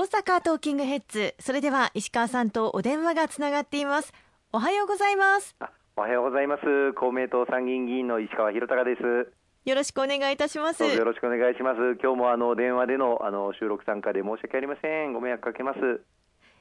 [0.00, 1.34] 大阪トーキングヘッズ。
[1.40, 4.14] それでは石川さんとお電話がつながっています。
[4.50, 5.54] おはようございます。
[5.94, 6.94] おはようございます。
[6.94, 9.32] 公明党参議院議員の石川博隆です。
[9.68, 10.82] よろしくお願いいたします。
[10.84, 11.98] よろしくお願いします。
[12.02, 15.12] 今日もあの電話でのあの収録参加で申し訳ありません。
[15.12, 15.78] ご迷惑かけます。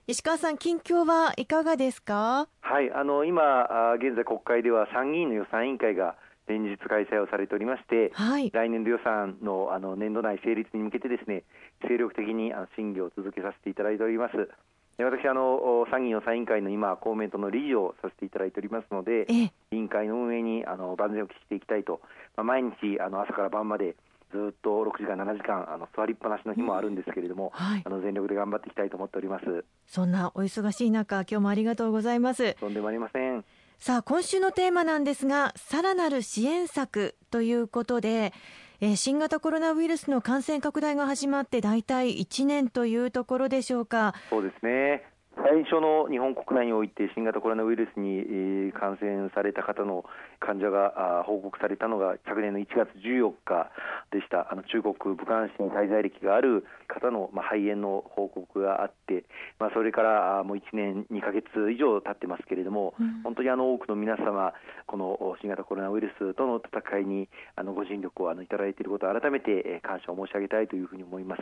[0.08, 2.50] 石川さん近況はいかがですか？
[2.60, 6.18] はいあの今現在国会では参議院の予算委員会が
[6.50, 11.44] 連日開催をされておりまして、はい、来年度予算のあの年度内成立に向けてですね
[11.88, 14.50] 精力的にあの審議を続けさせていただいております。
[14.98, 22.02] 私あの参議院予算委員会の今公明党の理事をさせていただいておりますので委員会の運営にあの万全を期していきたいと、
[22.36, 23.96] まあ、毎日あの朝から晩まで
[24.32, 27.66] ずっと6時間、7時間あの座りっぱなしの日もあるんですけれども、うん。
[27.66, 29.66] はい、あの全力で頑張っていきたいと思っております。
[29.88, 32.54] そんなお忙しい中、今日もありがとうございます。
[32.60, 33.44] とんでもありません
[33.80, 38.34] さあ今週のテーマなんですがさらなる支援策ということで、
[38.82, 44.14] えー、新型コロナウイルスの感染拡大が始まって大体1年というところでしょうか？
[44.30, 45.04] そうですね。
[45.38, 50.04] 最初の日本国内において新型コロナウイルスに感染された方の
[50.40, 53.72] 患者が報告されたのが昨年の1月14日
[54.12, 54.52] でした。
[54.52, 59.24] あの中国武漢市に滞在歴がある方の、まあ、肺炎の報告があって、
[59.60, 64.54] まあ、それからもう1年2か月以上経ってますけれども、うん、本当にあの多くの皆様
[64.88, 71.42] この新型コロナウイルスとの戦いにあのご尽力をあのいただいていることを改めて感謝を申し上げたいというふうに思います。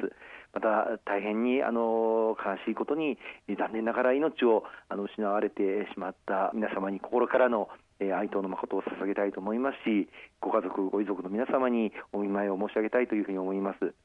[0.53, 3.17] また大変にあの悲しいことに
[3.57, 10.09] 残念ながら命をあの失われてしまった皆様に心からの哀悼の誠を捧げたいと思いますし
[10.41, 13.95] ご家族、ご遺族の皆様にお見舞いを申し上げたいというふうに思います。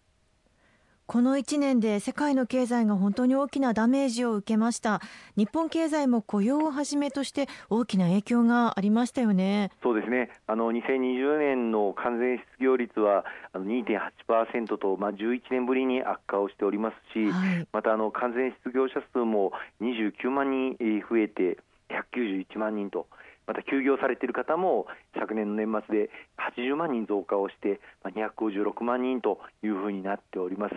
[1.07, 5.01] この1年で世界の経済が本当に大きなダメージを受けました。
[5.37, 9.71] 日本経済も雇用をはじめとして大きな影響がありましたよね。
[9.83, 10.31] そうですね。
[10.47, 20.77] あの2020年の完全失業率はあの2.8%と、まあ、11年ぶりに悪化をしておりますし、はい、またあの完全失業者数も29万人
[21.11, 21.59] 増えて
[21.91, 23.07] 191万人と
[23.47, 24.87] また休業されている方も
[25.19, 30.75] 昨年の年末で80万人増加をして256万人というふうになっております。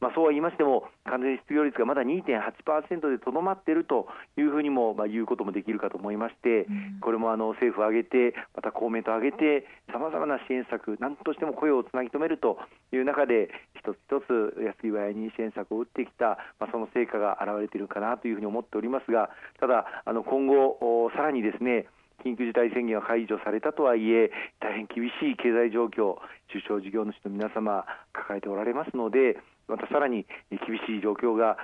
[0.00, 6.66] まあ、そうは言いましても完全失業率がまだ2.8%でとどまっているというふうにも、まあ、言うこともできるかと思いまして、
[7.00, 12.58] これもあの政府を挙げてまた公明党を挙げてさまざまな支援策何としても雇用をつなぎ止めると
[12.92, 19.30] いう中で一つ一つ安い割合に支援策を打ってきた、まあ、その成果が現れているかなというふうに思っておりますが
[19.60, 21.86] ただあの今後さらにですね
[22.24, 24.30] 緊急事態宣言が解除されたとはいえ
[24.60, 26.20] 大変厳しい経済状況
[26.52, 29.38] 中小事業主の皆様抱えておられますので
[29.70, 31.56] またさらに厳しい状況が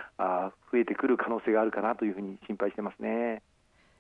[0.73, 3.43] 増えてくる可能性があるかなというふうに心配してますね。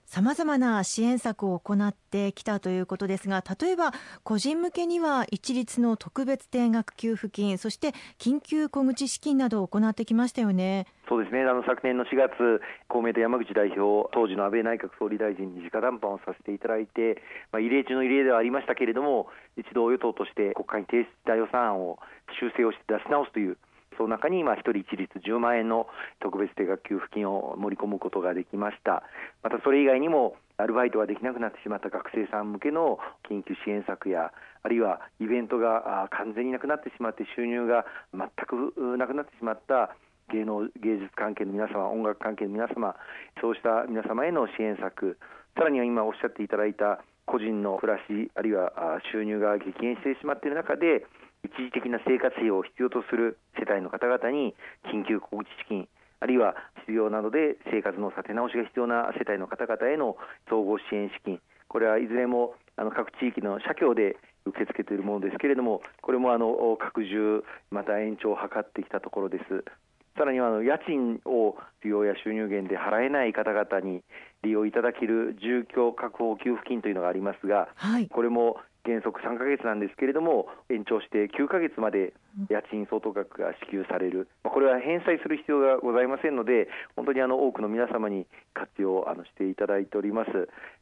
[0.07, 10.87] さまざまな支援策を行ってきたということですが例えば個人向けには一律の特別定額給付金そして緊急小口資金などを行ってきましたよね。
[11.09, 21.99] そうですねあの昨年の4月、公明党山口代表、当時の安倍内閣総理大臣に直談判をさせていただいて、まあ、異例中の異例ではありましたけれども、一度与党として国会に提出した予算案を
[22.41, 23.57] 修正をして出し直すという
[23.97, 25.87] その中に今1人一律10万円の
[26.21, 29.03] 特別定額給付金を盛り込むことができました。
[29.43, 32.99] またそれ以外にもアルバイトができなくなってしまった学生さん向けの
[33.29, 39.95] 緊急支援策やあるいはイベントが完全になくなってしまって収入が全くなくなってしまった
[40.33, 42.97] 芸能芸術関係の皆様音楽関係の皆様
[43.41, 45.19] そうした皆様への支援策
[45.57, 48.73] さらには今おっしゃっていただいた個人の暮らしあるいは
[49.13, 51.05] 収入が激減してしまっている中で
[51.45, 54.55] 一時的な生活費を必要とする世帯の方々に
[54.93, 55.89] 緊急小口資金
[56.21, 60.17] あるいは失業などで生活の立て直しが必要な世帯の方々への
[60.49, 61.41] 総合支援資金。
[61.69, 64.17] これはいずれもあの各地域の社協で
[64.47, 69.65] 受け付けているものですけれどもこれもあの拡充また延長を図ってきたところです。
[70.17, 74.03] さらにはあの家賃を需要や収入源で払えない方々に
[74.43, 82.15] 利用いただける住居確保給付金というのがありますが、はい、これも原則3か月なんですけれども延長して9か月まで
[82.49, 90.31] 家賃相当額が支給される、これは返済する必要がございませんので本当にあの多くの皆様に活用あのしていただいております。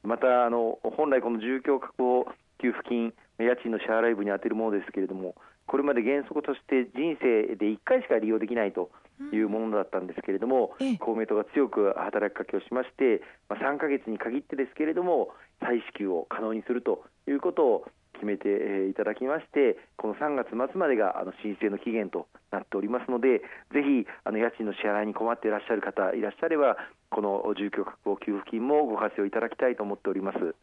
[0.03, 2.27] またあの本来この住居確保
[2.61, 5.35] 給付金家賃の支払い分に充てるものですけれども
[5.67, 8.91] これまで原則として人生で1回しか利用できないと
[9.33, 15.31] いうものだったんですけれども、公明党が強く働きかけをしまして、まあ、3か月に限ってですけれども
[15.61, 17.85] 再支給を可能にするということを
[18.15, 23.43] 決めていただきましてこの3月末までがあの申請の期限となっておりますので
[23.73, 26.77] ぜひあの家賃の支払いに困っていらっしゃる方いらっしゃれば
[27.11, 30.55] この住居確保給付金もご活用いただきたいと思っております。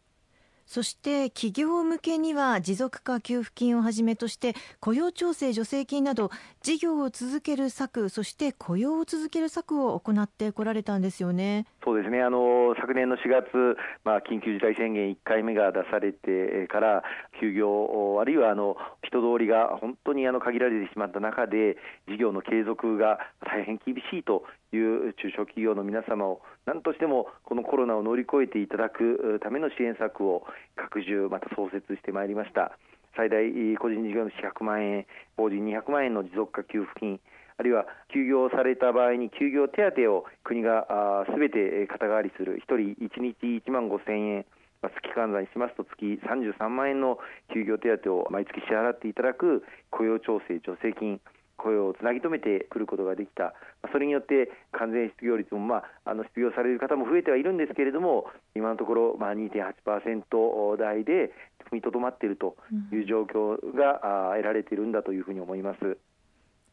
[0.66, 6.30] そして企業向けには持続化給付金をはじめとして雇用調整助成金など
[6.62, 11.66] 事業を続ける策そして雇用を続ける策を行ってこられたんですよね。
[11.84, 17.02] そうですねあの昨年の4月、まあ、緊急事態宣言1回目が出されてから
[17.40, 21.76] 休業あるいはあの人通りが本当にあの限られてしまった中で
[22.08, 24.44] 事業の継続が大変厳しいと
[24.76, 30.44] いう中小企業の皆様を何としてもこのコロナを乗り越えていただくための支援策を
[30.76, 32.78] 拡充また創設してまいりました。
[33.16, 33.44] 最大
[33.76, 37.20] 個人事業主100万円法人200万円の持続化給付金
[37.58, 42.62] あるいは休業された場合に休業手当を国がすべて肩代わりする。
[42.66, 44.46] 1人1日1万5000円。
[44.82, 47.18] 月換算しますと月33万円の
[47.54, 51.20] 休業手当を毎月支払っていただく雇用調整助成金。
[51.62, 53.54] 雇用をつなぎ止めてくることができた、
[53.92, 61.32] それによって完全失業率も、まあ、あの失業される方も増えてはいるんですけれども、今のところ、まあ、2.8%台で
[61.70, 62.56] 踏みとどまっていると
[62.92, 65.98] いう状況が、得られているんだというふうに思います。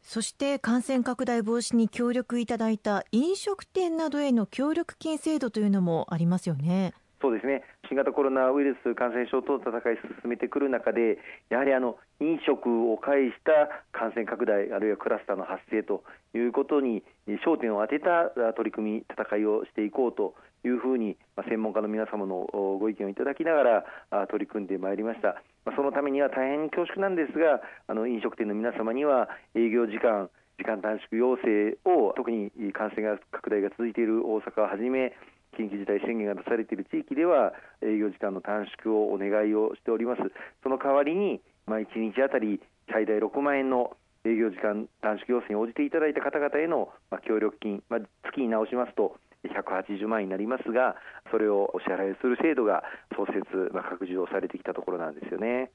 [0.02, 6.94] そして感染拡大防止に協力いただいた飲食店などへの協力金制度というのもありますよね。
[7.22, 11.18] そうですね新型コロナウイルス感染症との戦い進めてくる中で、
[11.50, 16.04] やはりあの飲食を介した感染拡大、あるいはクラスターの発生と
[16.36, 21.18] いうことに焦点を当てた取り組み、戦いをしていこうというふうに、
[21.50, 22.48] 専門家の皆様の
[22.80, 25.42] ご意見をいただきながら取り組んでまいりました。
[25.76, 30.30] そのためには大変恐縮なんですが、あの飲食店の皆様には営業時間、
[30.60, 35.16] 時間短縮要請を特に感染が拡大が続いている大阪をはじめ
[35.58, 40.22] 緊急事態宣言が出されている地域では営業時間の短縮をお願いをしております。
[40.64, 42.62] その代わりに、まあ、1日あたり
[42.92, 46.90] 最大6万円の営業時間短縮要請に応じていただいた方々への、
[47.26, 49.16] 協力金、まあ、月に直しますと
[49.48, 50.96] 180万円になりますが、
[51.32, 52.84] それをお支払いする制度が
[53.16, 55.72] 創設、まあ、拡充をされてきたところなんですよね。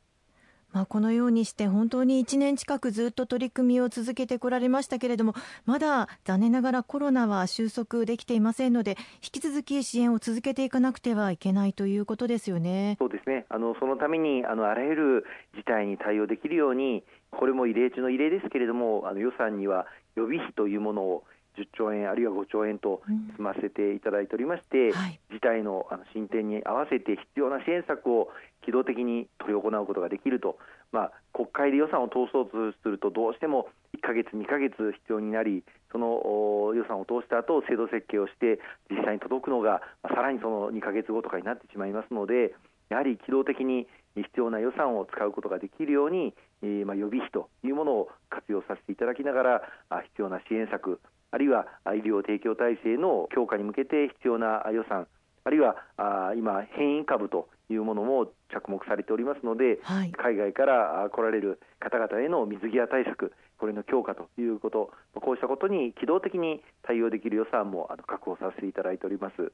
[0.75, 5.35] まあ、このようにして本当に1年近くずっと取り組みを続けてこられましたけれども
[5.67, 12.97] まだ残念ながらコロナは収束できていませんので引き続き支援を続けていかなくてはいけないということですよね。
[12.99, 15.25] そうですねあのそのためにあのあらゆる
[15.55, 19.87] 事態に対応できるようにこれも異例中の異例ですけれどもあの予算には
[20.17, 21.25] 予備費というものを
[21.57, 23.03] 10兆円あるいは5兆円と
[23.33, 28.29] 積ませていただいておりまして、うんはい、事態のあの進展に合わせて必要な支援策を
[28.65, 30.59] 機動的に執り行うことができると、
[30.91, 35.63] まあ、国会で予算を通そうとするとどうしても1か月、2か月必要になり
[35.93, 38.59] その予算を通した後制度設計をして
[38.91, 42.55] 実際に届くのが、まあ、さらにその2か月後とかになってしまいますので
[42.89, 43.87] やはり機動的に
[44.17, 49.63] 必要な予算を使うことができるように、えー、まあ予備費というものを活用させていただきながら
[50.05, 51.01] 必要な支援策
[51.35, 55.09] あるいは医療提供体制の強化に向けて必要な予算
[55.45, 55.77] あるいは
[56.37, 64.91] 今、変異株というものも着目されておりますので、はい、海外から来られる方々への水際対策、これの強化ということ、
[65.21, 69.53] こうしたことに機動的に対応できる予算も確保させていただいております。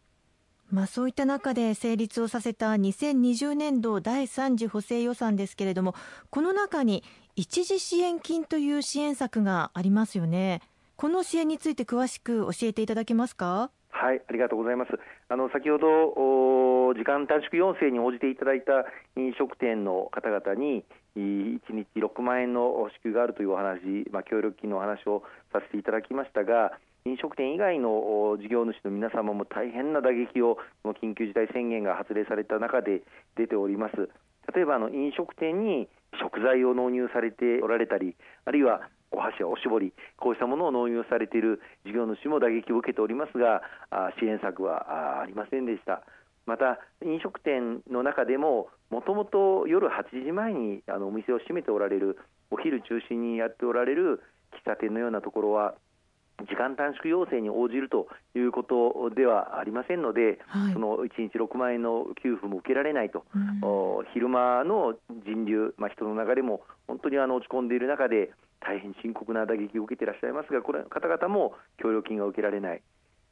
[0.70, 5.96] まあ、そういった中で成立をさせた2020年度第3次補正予算ですけれども、
[6.30, 7.02] この中に
[7.34, 10.62] 一時支援金という支援策がありますよね。
[11.00, 13.70] この支援について詳しく教えていただけますか？
[13.88, 14.90] はい、ありがとうございます。
[15.30, 18.84] あの先ほど時間短縮要請に応じていただいた
[19.16, 20.84] 飲食店の方々に
[21.16, 23.80] 1日6万円の支給があるというお話、
[24.12, 25.22] まあ、協力金のお話を
[25.54, 26.72] させていただきましたが、
[27.06, 33.00] 飲食店以外の事業主の皆様も大変な打撃をこの緊急事態宣言が発令された中で
[33.38, 33.96] 出ております。
[34.54, 35.88] 例えばあの飲食店に
[36.20, 38.82] 食材を納入されておられたり、あるいは
[39.20, 43.60] お箸やおしぼり、こうしたものを納入されている事業主も打撃を受けておりますが、
[44.18, 46.02] 支援策はありませんでした。
[46.46, 52.18] また飲食店の中でももともと夜8時前にあのお店を閉めておられる
[52.50, 54.20] お昼中心にやっておられる
[54.52, 55.74] 喫茶店のようなところは
[56.48, 63.60] 時間短縮要請に応じるということではありませんので、はい、その1日6万円の給付も受けられないと、うん、
[64.14, 68.30] 昼間の人流、まあ、人の流れも本当にあの落ち込んでいる中で、
[68.60, 72.82] 大変深刻な打撃を受けていらっしゃいますが、これ方々も協力金が受けられない、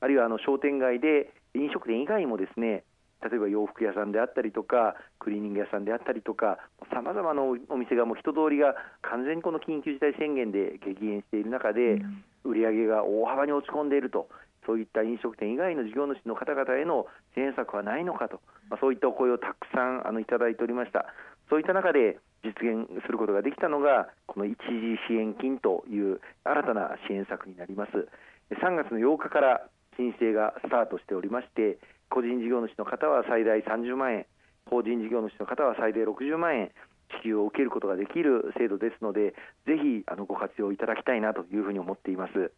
[0.01, 2.85] あるいはあの商店街で飲食店以外もですね
[3.23, 6.59] 例えば洋服屋さんであったりとか、クリーニング屋さんであったりとか、
[6.95, 11.99] さまざまなお店がもう人通りが完全にこの緊急事態宣言で激減している中で、
[12.45, 14.29] 売り上げが大幅に落ち込んでいると、
[14.67, 21.07] そういった飲食店以外の事業主の方々への支援策はないのかと、まあ、そういったお声をたくさんあのいただいておりました。
[21.51, 28.09] そういった中で実現することができたのが、この一時支援金という新たな支援策になります。
[28.63, 31.79] 3月の8日から申請がスタートしておりまして、
[32.09, 34.27] 個人事業主の方は最大30万円、
[34.67, 36.71] 法人事業主の方は最大60万円
[37.17, 39.35] 支給を受けることができる制度ですので、
[39.67, 42.53] ぜひあのご活用いただきたいなというふうに思っています。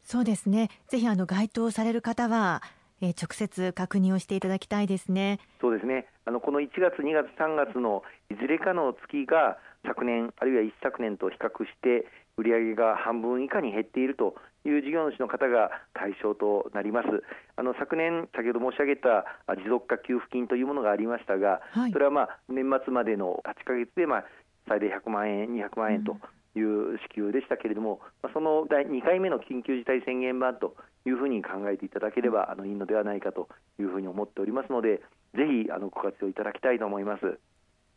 [0.00, 0.70] そうですね。
[0.88, 2.62] ぜひあの該当される方は、
[3.00, 5.38] えー、直接確認をしていただきたいですね。
[5.60, 6.06] そうですね。
[6.24, 17.08] あのこの1月、2月、3月のいずれかの月が昨年あるいは一昨年と比較して売上が半分以下に減っているという事業主の方が対象となります。
[17.56, 24.24] あの昨年、先ほど申し上げた持続化給付金というものがありましたが、はい、それはまあ年末までの8か月でまあ
[24.68, 26.16] 最大100万円、200万円と
[26.56, 30.76] いう支給でしたけれども、うん、その第2回目の緊急事態宣言版と
[31.06, 35.02] いうふうに考えていただければあのいいのではないかというふうに思っておりますので、
[35.34, 37.38] ぜひあのご活用いただきたいと思います。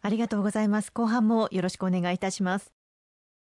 [0.02, 0.92] ありがとうございます。
[0.92, 2.81] 後半もよろしくお願いいたします。